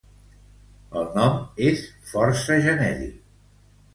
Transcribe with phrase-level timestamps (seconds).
[1.01, 1.35] El nom
[1.67, 3.23] és força genèric.